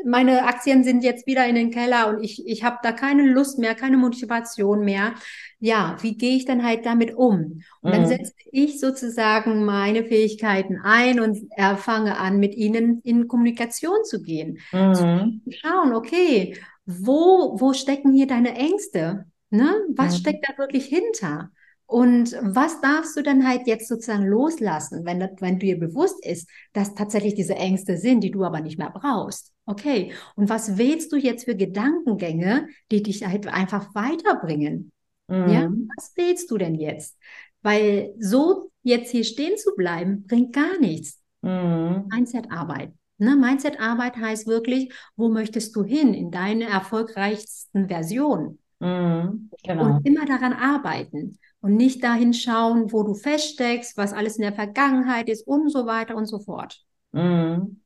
[0.06, 3.58] meine Aktien sind jetzt wieder in den Keller und ich, ich habe da keine Lust
[3.60, 5.16] mehr, keine Motivation mehr.
[5.60, 7.62] Ja, wie gehe ich dann halt damit um?
[7.82, 8.06] Und dann Mhm.
[8.06, 11.38] setze ich sozusagen meine Fähigkeiten ein und
[11.78, 14.60] fange an, mit ihnen in Kommunikation zu gehen.
[14.92, 15.42] Zu Mhm.
[15.50, 19.26] schauen, okay, wo, wo stecken hier deine Ängste?
[19.50, 19.72] Ne?
[19.96, 20.18] Was Mhm.
[20.18, 21.52] steckt da wirklich hinter?
[21.94, 26.96] Und was darfst du dann halt jetzt sozusagen loslassen, wenn, wenn dir bewusst ist, dass
[26.96, 29.54] tatsächlich diese Ängste sind, die du aber nicht mehr brauchst?
[29.68, 34.92] Okay, und was wählst du jetzt für Gedankengänge, die dich halt einfach weiterbringen?
[35.30, 35.88] Ja, Mhm.
[35.96, 37.16] was wählst du denn jetzt?
[37.62, 41.22] Weil so jetzt hier stehen zu bleiben, bringt gar nichts.
[41.44, 42.06] Mhm.
[42.12, 42.92] Mindset-Arbeit.
[43.20, 43.36] Ne?
[43.36, 48.58] Mindset-Arbeit heißt wirklich, wo möchtest du hin in deine erfolgreichsten Version?
[48.80, 49.52] Mhm.
[49.64, 49.96] Genau.
[49.96, 54.54] Und immer daran arbeiten und nicht dahin schauen, wo du feststeckst, was alles in der
[54.54, 56.86] Vergangenheit ist und so weiter und so fort.
[57.12, 57.82] Mhm.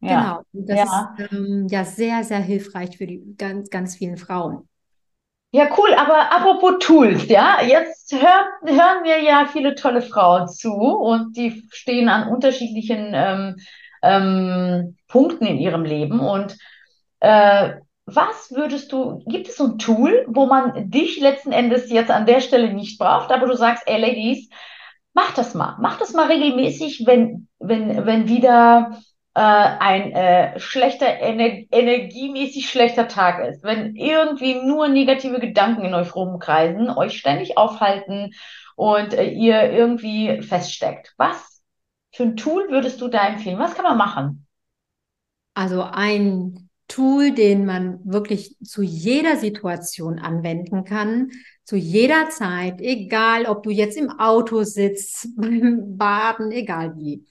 [0.00, 0.08] Ja.
[0.12, 0.42] Genau.
[0.52, 0.86] Und das Ja.
[1.18, 4.68] ist ähm, ja sehr, sehr hilfreich für die ganz, ganz vielen Frauen.
[5.54, 8.46] Ja, cool, aber apropos Tools, ja, jetzt hören,
[8.78, 13.56] hören mir ja viele tolle Frauen zu und die stehen an unterschiedlichen ähm,
[14.02, 16.20] ähm, Punkten in ihrem Leben.
[16.20, 16.56] Und
[17.20, 17.74] äh,
[18.06, 22.26] was würdest du, gibt es so ein Tool, wo man dich letzten Endes jetzt an
[22.26, 24.48] der Stelle nicht braucht, aber du sagst, ey Ladies,
[25.14, 25.76] Mach das mal.
[25.78, 28.98] Mach das mal regelmäßig, wenn, wenn, wenn wieder
[29.34, 33.62] äh, ein äh, schlechter, ener energiemäßig schlechter Tag ist.
[33.62, 38.32] Wenn irgendwie nur negative Gedanken in euch rumkreisen, euch ständig aufhalten
[38.74, 41.12] und äh, ihr irgendwie feststeckt.
[41.18, 41.62] Was
[42.10, 43.58] für ein Tool würdest du da empfehlen?
[43.58, 44.46] Was kann man machen?
[45.54, 51.30] Also ein Tool, den man wirklich zu jeder Situation anwenden kann,
[51.64, 57.24] zu jeder Zeit, egal ob du jetzt im Auto sitzt, beim Baden, egal wie.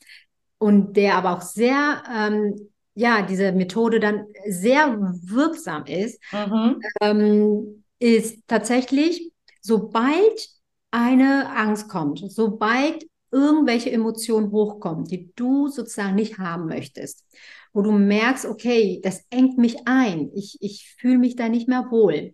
[0.58, 6.82] Und der aber auch sehr, ähm, ja, diese Methode dann sehr wirksam ist, Mhm.
[7.02, 10.50] ähm, ist tatsächlich, sobald
[10.92, 17.24] eine Angst kommt, sobald irgendwelche Emotionen hochkommen, die du sozusagen nicht haben möchtest,
[17.74, 21.88] wo du merkst, okay, das engt mich ein, ich, ich fühle mich da nicht mehr
[21.90, 22.34] wohl,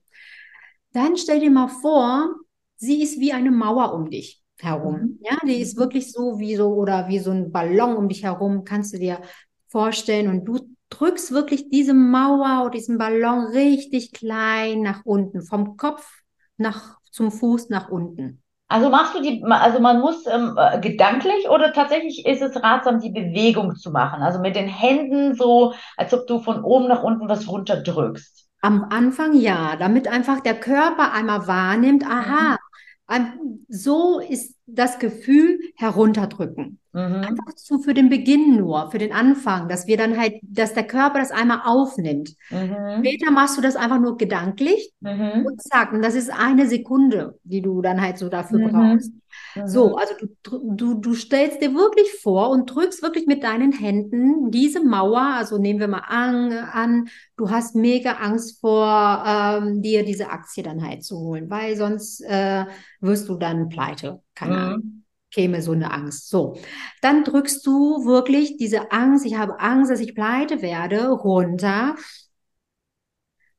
[0.94, 2.36] dann stell dir mal vor,
[2.76, 4.96] sie ist wie eine Mauer um dich herum.
[4.96, 5.20] Mhm.
[5.22, 8.64] Ja, die ist wirklich so wie so oder wie so ein Ballon um dich herum,
[8.64, 9.22] kannst du dir
[9.68, 10.30] vorstellen.
[10.30, 16.10] Und du drückst wirklich diese Mauer oder diesen Ballon richtig klein nach unten, vom Kopf
[16.58, 18.42] nach zum Fuß nach unten.
[18.70, 23.00] Also machst du die, also man muss ähm, äh, gedanklich oder tatsächlich ist es ratsam,
[23.00, 24.22] die Bewegung zu machen?
[24.22, 28.46] Also mit den Händen so, als ob du von oben nach unten was runterdrückst.
[28.62, 32.12] Am Anfang ja, damit einfach der Körper einmal wahrnimmt, Mhm.
[32.12, 32.58] aha,
[33.06, 36.80] ein- so ist das Gefühl herunterdrücken.
[36.98, 37.16] Mhm.
[37.16, 40.88] Einfach so für den Beginn nur, für den Anfang, dass wir dann halt, dass der
[40.88, 42.34] Körper das einmal aufnimmt.
[42.50, 43.04] Mhm.
[43.06, 45.46] Später machst du das einfach nur gedanklich Mhm.
[45.46, 48.72] und zack, und das ist eine Sekunde, die du dann halt so dafür Mhm.
[48.72, 49.12] brauchst.
[49.56, 49.68] Mhm.
[49.68, 54.50] So, also du, du, du stellst dir wirklich vor und drückst wirklich mit deinen Händen
[54.52, 60.04] diese Mauer, also nehmen wir mal an, an du hast mega Angst vor, ähm, dir
[60.04, 62.66] diese Aktie dann halt zu holen, weil sonst äh,
[63.02, 64.22] wirst du dann pleite.
[64.34, 65.04] Keine Ahnung, Mhm.
[65.38, 66.30] Käme so eine Angst.
[66.30, 66.58] So,
[67.02, 71.96] dann drückst du wirklich diese Angst, ich habe Angst, dass ich pleite werde, runter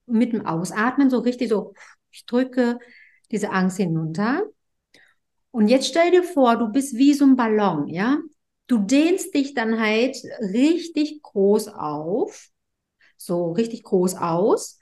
[0.07, 1.75] mit dem Ausatmen, so richtig so,
[2.11, 2.81] ich drücke
[3.31, 4.43] diese Angst hinunter.
[5.53, 8.19] Und jetzt stell dir vor, du bist wie so ein Ballon, ja?
[8.67, 12.49] Du dehnst dich dann halt richtig groß auf,
[13.17, 14.81] so richtig groß aus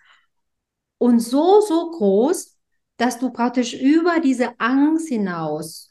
[0.96, 2.56] und so, so groß,
[2.96, 5.85] dass du praktisch über diese Angst hinaus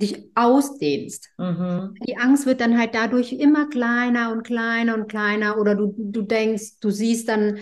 [0.00, 1.30] dich ausdehnst.
[1.38, 2.06] Mhm.
[2.06, 6.22] Die Angst wird dann halt dadurch immer kleiner und kleiner und kleiner oder du, du
[6.22, 7.58] denkst, du siehst dann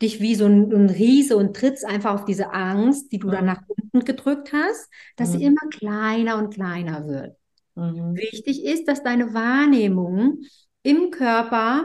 [0.00, 3.44] dich wie so ein, ein Riese und trittst einfach auf diese Angst, die du dann
[3.44, 3.46] Mhm.
[3.46, 5.44] nach unten gedrückt hast, dass sie Mhm.
[5.44, 7.36] immer kleiner und kleiner wird.
[7.76, 8.30] Mhm.
[8.32, 10.40] Wichtig ist, dass deine Wahrnehmung
[10.82, 11.84] im Körper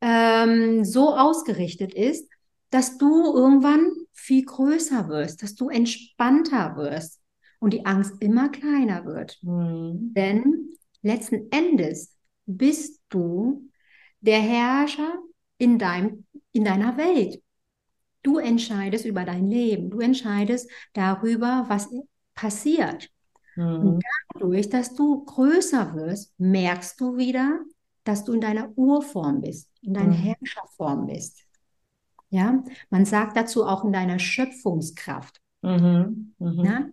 [0.00, 2.28] ähm, so ausgerichtet ist,
[2.70, 7.20] dass du irgendwann viel größer wirst, dass du entspannter wirst
[7.64, 9.38] und die Angst immer kleiner wird.
[9.42, 10.12] Mhm.
[10.14, 13.70] Denn letzten Endes bist du
[14.20, 15.14] der Herrscher
[15.56, 17.42] in deinem, in deiner Welt.
[18.22, 19.88] Du entscheidest über dein Leben.
[19.88, 21.88] Du entscheidest darüber, was
[22.34, 23.08] passiert.
[23.56, 23.98] Mhm.
[24.34, 27.60] Dadurch, dass du größer wirst, merkst du wieder,
[28.04, 30.22] dass du in deiner Urform bist, in deiner Mhm.
[30.22, 31.46] Herrscherform bist.
[32.28, 35.40] Ja, man sagt dazu auch in deiner Schöpfungskraft.
[35.62, 36.34] Mhm.
[36.38, 36.64] Mhm.
[36.64, 36.88] Ja?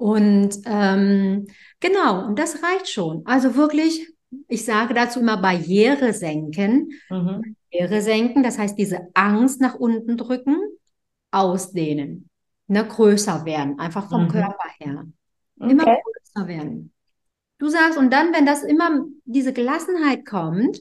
[0.00, 1.46] Und ähm,
[1.78, 3.20] genau, und das reicht schon.
[3.26, 4.10] Also wirklich,
[4.48, 6.88] ich sage dazu immer Barriere senken.
[7.10, 7.54] Mhm.
[7.70, 10.56] Barriere senken, das heißt diese Angst nach unten drücken,
[11.30, 12.30] ausdehnen,
[12.66, 14.28] ne, größer werden, einfach vom Mhm.
[14.28, 15.04] Körper her.
[15.58, 15.98] Immer Okay.
[16.02, 16.92] größer werden.
[17.58, 20.80] Du sagst, und dann, wenn das immer, diese Gelassenheit kommt,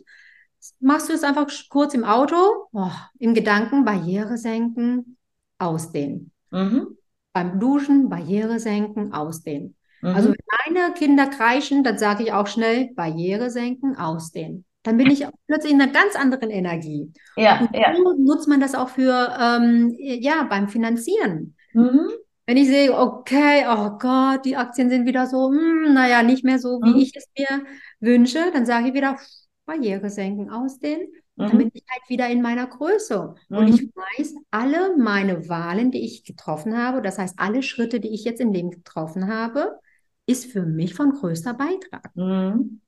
[0.80, 5.18] machst du es einfach kurz im Auto, oh, im Gedanken, Barriere senken,
[5.58, 6.32] ausdehnen.
[6.52, 6.96] Mhm.
[7.39, 9.75] Beim Duschen, Barriere senken, ausdehnen.
[10.12, 10.34] Also Mhm.
[10.34, 14.65] wenn meine Kinder kreischen, dann sage ich auch schnell, Barriere senken, ausdehnen.
[14.84, 17.12] Dann bin ich plötzlich in einer ganz anderen Energie.
[17.36, 17.93] Ja, Und ja.
[17.95, 21.56] so nutzt man das auch für, ähm, ja, beim Finanzieren.
[21.73, 22.10] Mhm.
[22.45, 26.60] Wenn ich sehe, okay, oh Gott, die Aktien sind wieder so, hm, naja, nicht mehr
[26.60, 26.97] so, wie Mhm.
[26.97, 27.65] ich es mir
[27.99, 29.17] wünsche, dann sage ich wieder,
[29.65, 31.08] Barriere senken, ausdehnen.
[31.45, 31.60] Dann Mhm.
[31.60, 33.36] bin ich halt wieder in meiner Größe.
[33.54, 33.91] Und ich Mhm.
[33.95, 38.41] weiß, alle meine Wahlen, die ich getroffen habe, das heißt, alle Schritte, die ich jetzt
[38.41, 39.80] im Leben getroffen habe,
[40.25, 42.12] ist für mich von größter Beitrag.
[42.15, 42.82] Mhm.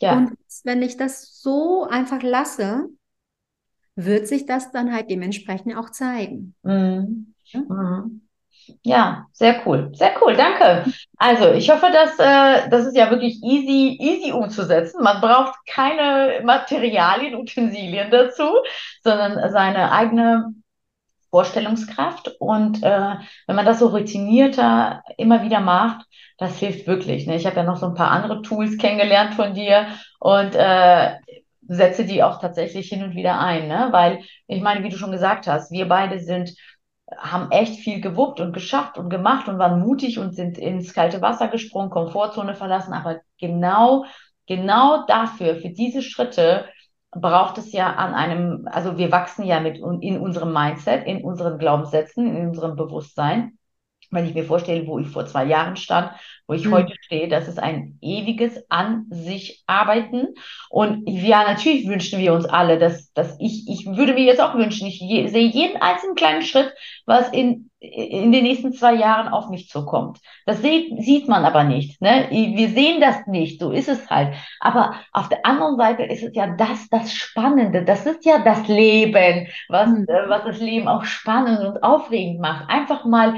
[0.00, 0.26] Ja.
[0.26, 0.32] Und
[0.64, 2.88] wenn ich das so einfach lasse,
[3.96, 6.54] wird sich das dann halt dementsprechend auch zeigen.
[6.64, 7.32] Mhm.
[7.54, 8.25] Mhm.
[8.82, 9.90] Ja, sehr cool.
[9.94, 10.84] Sehr cool, danke.
[11.18, 15.02] Also, ich hoffe, dass äh, das ist ja wirklich easy, easy umzusetzen.
[15.02, 18.44] Man braucht keine Materialien, Utensilien dazu,
[19.02, 20.52] sondern seine eigene
[21.30, 22.34] Vorstellungskraft.
[22.38, 23.14] Und äh,
[23.46, 26.06] wenn man das so routinierter immer wieder macht,
[26.38, 27.26] das hilft wirklich.
[27.26, 27.36] Ne?
[27.36, 29.86] Ich habe ja noch so ein paar andere Tools kennengelernt von dir
[30.18, 31.14] und äh,
[31.68, 33.88] setze die auch tatsächlich hin und wieder ein, ne?
[33.90, 36.54] Weil ich meine, wie du schon gesagt hast, wir beide sind
[37.16, 41.22] haben echt viel gewuppt und geschafft und gemacht und waren mutig und sind ins kalte
[41.22, 42.92] Wasser gesprungen, Komfortzone verlassen.
[42.92, 44.04] Aber genau,
[44.46, 46.66] genau dafür, für diese Schritte
[47.12, 51.58] braucht es ja an einem, also wir wachsen ja mit in unserem Mindset, in unseren
[51.58, 53.55] Glaubenssätzen, in unserem Bewusstsein.
[54.10, 56.10] Wenn ich mir vorstelle, wo ich vor zwei Jahren stand,
[56.46, 56.72] wo ich Hm.
[56.72, 60.28] heute stehe, das ist ein ewiges an sich arbeiten.
[60.70, 64.54] Und ja, natürlich wünschen wir uns alle, dass, dass ich, ich würde mir jetzt auch
[64.54, 66.72] wünschen, ich je, sehe jeden einzelnen kleinen Schritt,
[67.04, 70.18] was in, in den nächsten zwei Jahren auf mich zukommt.
[70.46, 72.26] Das sieht, sieht man aber nicht, ne?
[72.30, 74.34] Wir sehen das nicht, so ist es halt.
[74.60, 78.66] Aber auf der anderen Seite ist es ja das, das Spannende, das ist ja das
[78.68, 80.06] Leben, was, Hm.
[80.06, 82.68] äh, was das Leben auch spannend und aufregend macht.
[82.70, 83.34] Einfach mal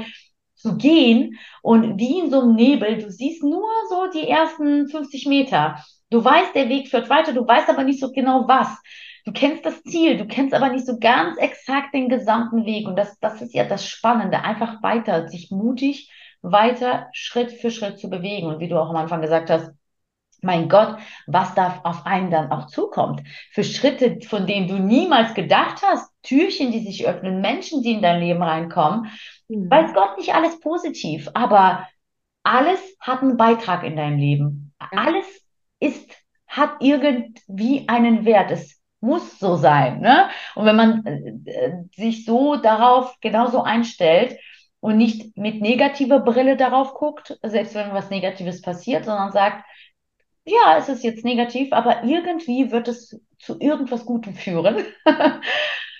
[0.59, 5.25] zu gehen und wie in so einem Nebel, du siehst nur so die ersten 50
[5.25, 5.83] Meter.
[6.09, 8.67] Du weißt, der Weg führt weiter, du weißt aber nicht so genau was.
[9.25, 12.87] Du kennst das Ziel, du kennst aber nicht so ganz exakt den gesamten Weg.
[12.87, 16.09] Und das, das ist ja das Spannende, einfach weiter, sich mutig
[16.41, 18.47] weiter Schritt für Schritt zu bewegen.
[18.47, 19.71] Und wie du auch am Anfang gesagt hast,
[20.41, 23.21] mein Gott, was da auf einen dann auch zukommt.
[23.51, 28.01] Für Schritte, von denen du niemals gedacht hast, Türchen, die sich öffnen, Menschen, die in
[28.01, 29.11] dein Leben reinkommen.
[29.49, 29.69] Hm.
[29.69, 31.87] Weiß Gott nicht alles positiv, aber
[32.43, 34.73] alles hat einen Beitrag in deinem Leben.
[34.81, 35.05] Ja.
[35.05, 35.25] Alles
[35.79, 36.11] ist,
[36.47, 38.51] hat irgendwie einen Wert.
[38.51, 40.29] Es muss so sein, ne?
[40.55, 41.05] Und wenn man
[41.45, 44.37] äh, sich so darauf genauso einstellt
[44.81, 49.63] und nicht mit negativer Brille darauf guckt, selbst wenn was Negatives passiert, sondern sagt,
[50.45, 54.85] ja, es ist jetzt negativ, aber irgendwie wird es zu irgendwas Gutem führen,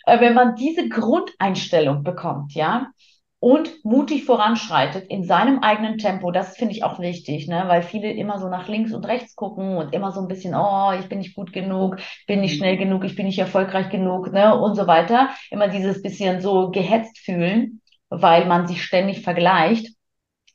[0.06, 2.92] Äh, wenn man diese Grundeinstellung bekommt, ja,
[3.40, 8.12] und mutig voranschreitet in seinem eigenen Tempo, das finde ich auch wichtig, ne, weil viele
[8.12, 11.20] immer so nach links und rechts gucken und immer so ein bisschen, oh, ich bin
[11.20, 11.98] nicht gut genug,
[12.28, 15.30] bin nicht schnell genug, ich bin nicht erfolgreich genug, ne, und so weiter.
[15.52, 19.96] Immer dieses bisschen so gehetzt fühlen, weil man sich ständig vergleicht.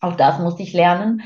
[0.01, 1.23] Auch das musste ich lernen,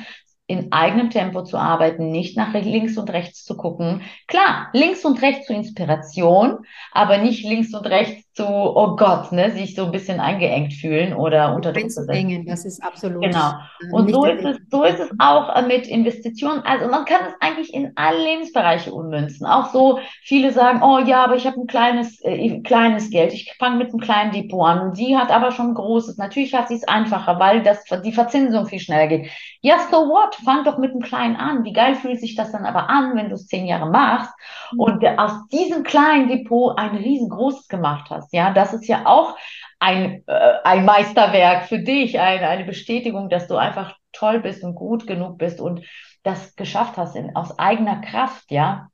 [0.46, 4.02] in eigenem Tempo zu arbeiten, nicht nach links und rechts zu gucken.
[4.28, 9.50] Klar, links und rechts zur Inspiration, aber nicht links und rechts zu, oh Gott, ne,
[9.50, 12.46] sich so ein bisschen eingeengt fühlen oder unter Druck setzen.
[12.46, 13.24] Das ist absolut.
[13.24, 13.50] Genau.
[13.80, 16.62] Äh, und so ist es, so ist es auch äh, mit Investitionen.
[16.64, 19.44] Also man kann es eigentlich in alle Lebensbereiche ummünzen.
[19.44, 23.32] Auch so viele sagen, oh ja, aber ich habe ein kleines, äh, kleines Geld.
[23.32, 24.94] Ich fange mit einem kleinen Depot an.
[24.94, 26.16] Sie hat aber schon ein großes.
[26.16, 29.30] Natürlich hat sie es einfacher, weil das, die Verzinsung viel schneller geht.
[29.62, 30.36] Ja, so what?
[30.44, 31.64] Fang doch mit einem kleinen an.
[31.64, 34.30] Wie geil fühlt sich das dann aber an, wenn du es zehn Jahre machst
[34.72, 34.80] mhm.
[34.80, 38.27] und aus diesem kleinen Depot ein riesengroßes gemacht hast?
[38.28, 38.32] Hast.
[38.32, 39.36] Ja, das ist ja auch
[39.78, 44.74] ein, äh, ein Meisterwerk für dich, eine, eine Bestätigung, dass du einfach toll bist und
[44.74, 45.84] gut genug bist und
[46.22, 48.88] das geschafft hast in, aus eigener Kraft, ja.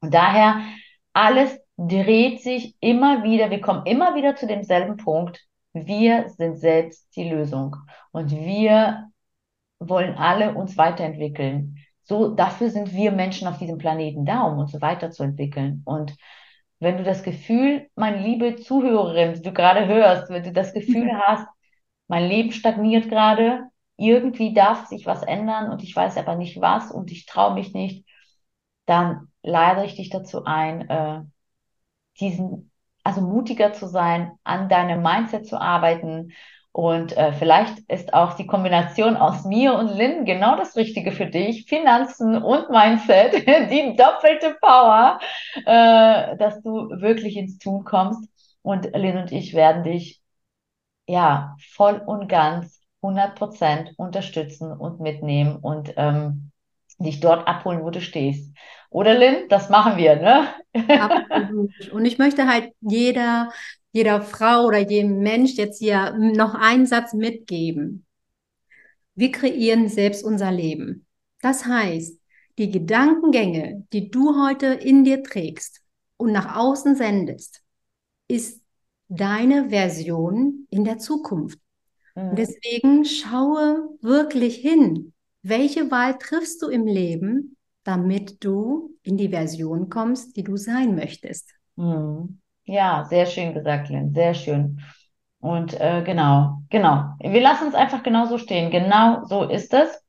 [0.00, 0.60] Und daher
[1.12, 5.40] alles dreht sich immer wieder, wir kommen immer wieder zu demselben Punkt.
[5.72, 7.76] Wir sind selbst die Lösung
[8.12, 9.10] und wir
[9.78, 11.76] wollen alle uns weiterentwickeln.
[12.02, 15.82] So, dafür sind wir Menschen auf diesem Planeten da, um uns weiterzuentwickeln.
[15.84, 16.16] Und
[16.80, 21.10] wenn du das Gefühl, meine liebe Zuhörerin, die du gerade hörst, wenn du das Gefühl
[21.26, 21.46] hast,
[22.06, 23.64] mein Leben stagniert gerade,
[23.96, 27.74] irgendwie darf sich was ändern und ich weiß aber nicht was und ich traue mich
[27.74, 28.06] nicht,
[28.86, 31.22] dann lade ich dich dazu ein, äh,
[32.20, 32.70] diesen,
[33.04, 36.32] also mutiger zu sein, an deinem Mindset zu arbeiten,
[36.72, 41.26] und äh, vielleicht ist auch die Kombination aus mir und Lynn genau das Richtige für
[41.26, 41.66] dich.
[41.66, 43.34] Finanzen und Mindset,
[43.70, 45.18] die doppelte Power,
[45.64, 48.28] äh, dass du wirklich ins Tun kommst.
[48.62, 50.20] Und Lynn und ich werden dich
[51.06, 56.50] ja voll und ganz 100 Prozent unterstützen und mitnehmen und ähm,
[56.98, 58.54] dich dort abholen, wo du stehst.
[58.90, 60.48] Oder Lynn, das machen wir, ne?
[60.98, 61.88] Absolut.
[61.92, 63.50] Und ich möchte halt jeder
[63.92, 68.04] jeder Frau oder jedem Mensch jetzt hier noch einen Satz mitgeben.
[69.14, 71.06] Wir kreieren selbst unser Leben.
[71.40, 72.18] Das heißt,
[72.58, 75.80] die Gedankengänge, die du heute in dir trägst
[76.16, 77.62] und nach außen sendest,
[78.26, 78.62] ist
[79.08, 81.58] deine Version in der Zukunft.
[82.14, 82.34] Mhm.
[82.36, 89.88] deswegen schaue wirklich hin, welche Wahl triffst du im Leben, damit du in die Version
[89.88, 91.54] kommst, die du sein möchtest.
[91.76, 92.40] Mhm.
[92.68, 94.80] Ja, sehr schön gesagt, Lynn, sehr schön.
[95.40, 97.14] Und äh, genau, genau.
[97.20, 98.70] Wir lassen es einfach genau so stehen.
[98.70, 100.04] Genau so ist es.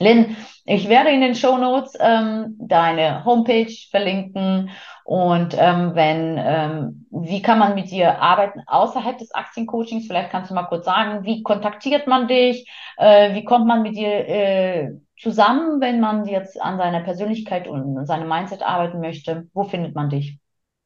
[0.00, 4.70] Lynn, ich werde in den Show Notes ähm, deine Homepage verlinken
[5.04, 10.06] und ähm, wenn, ähm, wie kann man mit dir arbeiten außerhalb des Aktiencoachings?
[10.06, 12.70] Vielleicht kannst du mal kurz sagen, wie kontaktiert man dich?
[12.98, 18.06] Äh, wie kommt man mit dir äh, zusammen, wenn man jetzt an seiner Persönlichkeit und
[18.06, 19.48] seinem Mindset arbeiten möchte?
[19.54, 20.38] Wo findet man dich?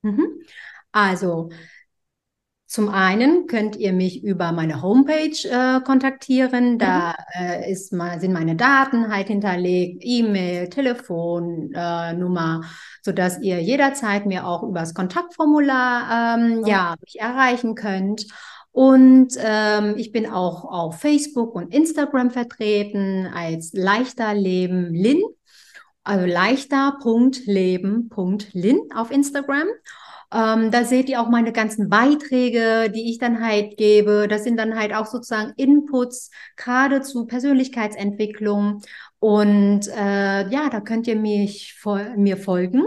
[0.02, 0.26] Mhm.
[0.94, 1.50] Also,
[2.66, 6.78] zum einen könnt ihr mich über meine Homepage äh, kontaktieren.
[6.78, 7.14] Da mhm.
[7.46, 12.66] äh, ist mal, sind meine Daten halt hinterlegt, E-Mail, Telefonnummer, äh,
[13.02, 16.66] sodass ihr jederzeit mir auch über das Kontaktformular ähm, mhm.
[16.66, 18.26] ja, mich erreichen könnt.
[18.70, 25.22] Und ähm, ich bin auch auf Facebook und Instagram vertreten als leichter Leben Lin,
[26.04, 29.66] also leichter.leben.lin auf Instagram.
[30.34, 34.26] Ähm, da seht ihr auch meine ganzen Beiträge, die ich dann halt gebe.
[34.28, 38.82] Das sind dann halt auch sozusagen Inputs, gerade zu Persönlichkeitsentwicklung.
[39.20, 41.80] Und äh, ja, da könnt ihr mich
[42.16, 42.82] mir folgen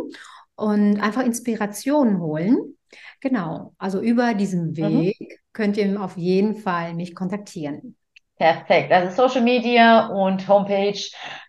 [0.56, 2.78] und einfach Inspirationen holen.
[3.22, 4.78] Genau, also über diesen mhm.
[4.78, 5.28] Weg mhm.
[5.54, 7.97] könnt ihr auf jeden Fall mich kontaktieren.
[8.38, 8.92] Perfekt.
[8.92, 11.00] Also Social Media und Homepage,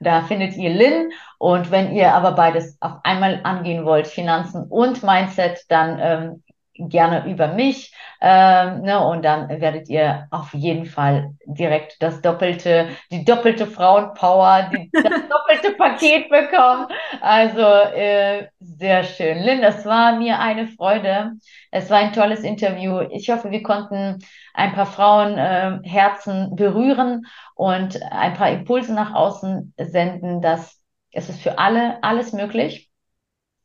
[0.00, 1.12] da findet ihr Lynn.
[1.38, 6.42] Und wenn ihr aber beides auf einmal angehen wollt, Finanzen und Mindset, dann ähm,
[6.78, 7.92] gerne über mich.
[8.20, 14.70] Ähm, ne, und dann werdet ihr auf jeden Fall direkt das doppelte, die doppelte Frauenpower,
[14.72, 16.86] die, das doppelte Paket bekommen.
[17.20, 19.38] Also äh, sehr schön.
[19.42, 21.32] Lynn, das war mir eine Freude.
[21.70, 23.00] Es war ein tolles Interview.
[23.10, 24.18] Ich hoffe, wir konnten
[24.54, 30.78] ein paar Frauenherzen äh, berühren und ein paar Impulse nach außen senden, dass
[31.12, 32.87] es ist für alle alles möglich.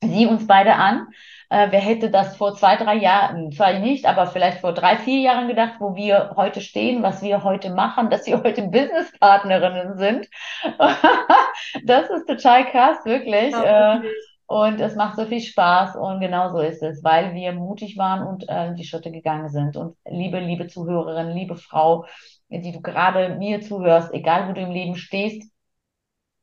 [0.09, 1.07] Sieh uns beide an.
[1.49, 5.19] Äh, wer hätte das vor zwei, drei Jahren, zwar nicht, aber vielleicht vor drei, vier
[5.19, 10.27] Jahren gedacht, wo wir heute stehen, was wir heute machen, dass wir heute Businesspartnerinnen sind.
[11.85, 13.51] das ist total krass, wirklich.
[13.51, 14.01] Ja, äh,
[14.47, 18.27] und es macht so viel Spaß und genau so ist es, weil wir mutig waren
[18.27, 19.77] und äh, die Schritte gegangen sind.
[19.77, 22.05] Und liebe, liebe Zuhörerin, liebe Frau,
[22.49, 25.51] die du gerade mir zuhörst, egal wo du im Leben stehst,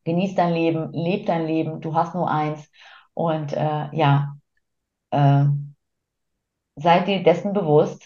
[0.05, 2.71] genieß dein Leben, leb dein Leben, du hast nur eins.
[3.21, 4.35] Und äh, ja,
[5.11, 5.45] äh,
[6.77, 8.03] sei dir dessen bewusst,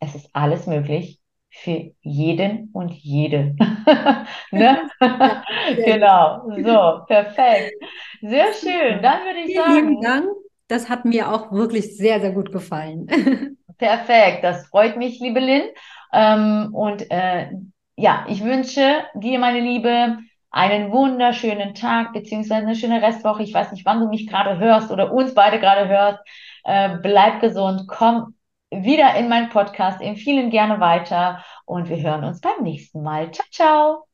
[0.00, 3.54] es ist alles möglich für jeden und jede.
[4.50, 4.90] ne?
[5.84, 7.74] genau, so, perfekt.
[8.22, 9.02] Sehr schön.
[9.02, 9.74] Dann würde ich Vielen sagen.
[9.90, 10.26] lieben Dank.
[10.68, 13.06] Das hat mir auch wirklich sehr, sehr gut gefallen.
[13.76, 15.68] Perfekt, das freut mich, liebe Lynn.
[16.14, 17.50] Ähm, und äh,
[17.96, 20.18] ja, ich wünsche dir, meine Liebe,
[20.54, 23.42] einen wunderschönen Tag beziehungsweise eine schöne Restwoche.
[23.42, 26.20] Ich weiß nicht, wann du mich gerade hörst oder uns beide gerade hörst.
[26.64, 28.34] Äh, bleib gesund, komm
[28.70, 33.30] wieder in meinen Podcast, empfehlen gerne weiter und wir hören uns beim nächsten Mal.
[33.32, 34.13] Ciao, ciao.